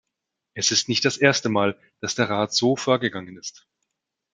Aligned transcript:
Es 0.55 0.71
ist 0.71 0.89
nicht 0.89 1.05
das 1.05 1.17
erste 1.17 1.47
Mal, 1.47 1.79
das 1.99 2.15
der 2.15 2.27
Rat 2.27 2.55
so 2.55 2.75
vorgegangen 2.75 3.37
ist. 3.37 3.67